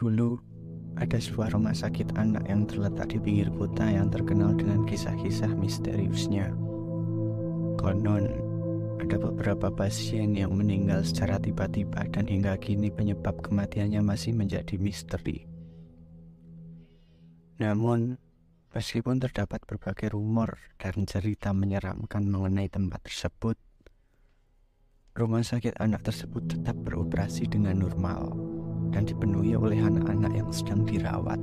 Dulu 0.00 0.32
ada 0.96 1.20
sebuah 1.20 1.52
rumah 1.52 1.76
sakit 1.76 2.16
anak 2.16 2.48
yang 2.48 2.64
terletak 2.64 3.12
di 3.12 3.20
pinggir 3.20 3.52
kota 3.52 3.84
yang 3.84 4.08
terkenal 4.08 4.56
dengan 4.56 4.88
kisah-kisah 4.88 5.52
misteriusnya. 5.52 6.56
Konon, 7.76 8.24
ada 8.96 9.16
beberapa 9.20 9.68
pasien 9.68 10.32
yang 10.32 10.56
meninggal 10.56 11.04
secara 11.04 11.36
tiba-tiba 11.36 12.08
dan 12.08 12.24
hingga 12.24 12.56
kini 12.56 12.88
penyebab 12.88 13.44
kematiannya 13.44 14.00
masih 14.00 14.32
menjadi 14.32 14.80
misteri. 14.80 15.44
Namun, 17.60 18.16
meskipun 18.72 19.20
terdapat 19.20 19.68
berbagai 19.68 20.16
rumor 20.16 20.56
dan 20.80 21.04
cerita 21.04 21.52
menyeramkan 21.52 22.24
mengenai 22.24 22.72
tempat 22.72 23.04
tersebut, 23.04 23.60
rumah 25.12 25.44
sakit 25.44 25.76
anak 25.76 26.08
tersebut 26.08 26.56
tetap 26.56 26.80
beroperasi 26.88 27.52
dengan 27.52 27.84
normal 27.84 28.49
dan 28.90 29.06
dipenuhi 29.06 29.54
oleh 29.54 29.78
anak-anak 29.78 30.32
yang 30.34 30.50
sedang 30.50 30.82
dirawat. 30.86 31.38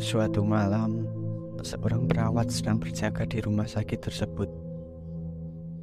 Suatu 0.00 0.40
malam, 0.40 1.04
seorang 1.60 2.08
perawat 2.08 2.48
sedang 2.48 2.80
berjaga 2.80 3.28
di 3.28 3.44
rumah 3.44 3.68
sakit 3.68 4.00
tersebut. 4.00 4.48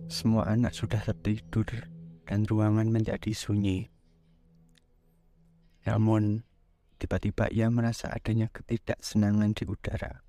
Semua 0.09 0.49
anak 0.49 0.73
sudah 0.73 0.97
tertidur 1.03 1.69
dan 2.25 2.41
ruangan 2.49 2.89
menjadi 2.89 3.29
sunyi. 3.29 3.93
Namun, 5.85 6.43
tiba-tiba 6.97 7.47
ia 7.53 7.69
merasa 7.69 8.09
adanya 8.09 8.49
ketidaksenangan 8.49 9.53
di 9.53 9.63
udara. 9.69 10.25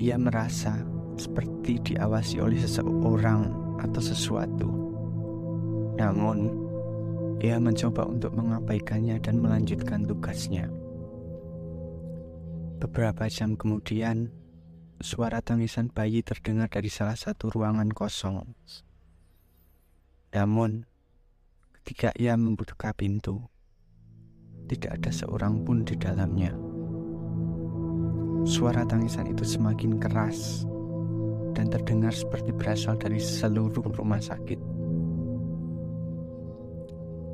Ia 0.00 0.16
merasa 0.18 0.82
seperti 1.20 1.92
diawasi 1.92 2.42
oleh 2.42 2.58
seseorang 2.58 3.52
atau 3.78 4.02
sesuatu. 4.02 4.81
Namun, 6.02 6.50
ia 7.38 7.62
mencoba 7.62 8.02
untuk 8.10 8.34
mengabaikannya 8.34 9.22
dan 9.22 9.38
melanjutkan 9.38 10.02
tugasnya. 10.02 10.66
Beberapa 12.82 13.30
jam 13.30 13.54
kemudian, 13.54 14.34
suara 14.98 15.38
tangisan 15.38 15.94
bayi 15.94 16.26
terdengar 16.26 16.66
dari 16.66 16.90
salah 16.90 17.14
satu 17.14 17.54
ruangan 17.54 17.86
kosong. 17.94 18.42
Namun, 20.34 20.90
ketika 21.78 22.10
ia 22.18 22.34
membuka 22.34 22.90
pintu, 22.98 23.46
tidak 24.66 24.98
ada 24.98 25.14
seorang 25.14 25.62
pun 25.62 25.86
di 25.86 25.94
dalamnya. 25.94 26.50
Suara 28.42 28.82
tangisan 28.82 29.30
itu 29.30 29.46
semakin 29.46 30.02
keras 30.02 30.66
dan 31.54 31.70
terdengar 31.70 32.10
seperti 32.10 32.50
berasal 32.50 32.98
dari 32.98 33.22
seluruh 33.22 33.86
rumah 33.94 34.18
sakit. 34.18 34.71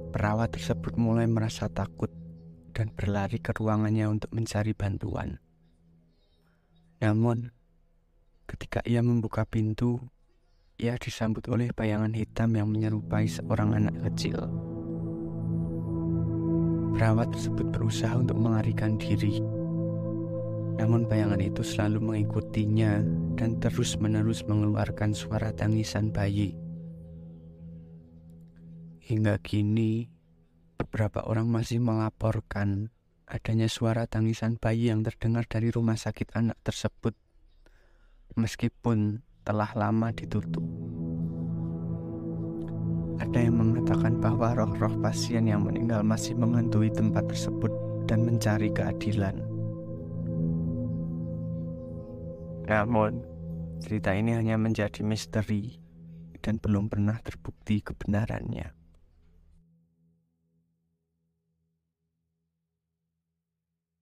Perawat 0.09 0.56
tersebut 0.56 0.97
mulai 0.97 1.28
merasa 1.28 1.69
takut 1.69 2.09
dan 2.73 2.89
berlari 2.97 3.42
ke 3.42 3.53
ruangannya 3.53 4.09
untuk 4.09 4.33
mencari 4.33 4.73
bantuan. 4.73 5.37
Namun, 6.98 7.53
ketika 8.48 8.81
ia 8.89 9.05
membuka 9.05 9.45
pintu, 9.45 10.00
ia 10.78 10.95
disambut 10.97 11.45
oleh 11.53 11.75
bayangan 11.75 12.15
hitam 12.15 12.55
yang 12.55 12.70
menyerupai 12.70 13.27
seorang 13.27 13.75
anak 13.77 13.98
kecil. 14.09 14.48
Perawat 16.97 17.31
tersebut 17.34 17.69
berusaha 17.70 18.15
untuk 18.15 18.39
melarikan 18.39 18.98
diri, 18.98 19.43
namun 20.78 21.05
bayangan 21.05 21.43
itu 21.43 21.67
selalu 21.67 21.98
mengikutinya 22.00 23.03
dan 23.34 23.59
terus-menerus 23.59 24.47
mengeluarkan 24.47 25.15
suara 25.15 25.50
tangisan 25.50 26.11
bayi. 26.15 26.55
Hingga 29.09 29.41
kini, 29.41 30.05
beberapa 30.77 31.25
orang 31.25 31.48
masih 31.48 31.81
melaporkan 31.81 32.92
adanya 33.25 33.65
suara 33.65 34.05
tangisan 34.05 34.61
bayi 34.61 34.92
yang 34.92 35.00
terdengar 35.00 35.48
dari 35.48 35.73
rumah 35.73 35.97
sakit 35.97 36.37
anak 36.37 36.61
tersebut, 36.61 37.17
meskipun 38.37 39.25
telah 39.49 39.72
lama 39.72 40.12
ditutup. 40.12 40.60
Ada 43.16 43.49
yang 43.49 43.56
mengatakan 43.56 44.21
bahwa 44.21 44.53
roh-roh 44.53 45.00
pasien 45.00 45.49
yang 45.49 45.65
meninggal 45.65 46.04
masih 46.04 46.37
menghantui 46.37 46.93
tempat 46.93 47.33
tersebut 47.33 47.72
dan 48.04 48.28
mencari 48.28 48.69
keadilan. 48.77 49.41
Namun, 52.69 53.25
cerita 53.81 54.12
ini 54.12 54.37
hanya 54.37 54.60
menjadi 54.60 55.00
misteri 55.00 55.81
dan 56.44 56.60
belum 56.60 56.93
pernah 56.93 57.16
terbukti 57.25 57.81
kebenarannya. 57.81 58.78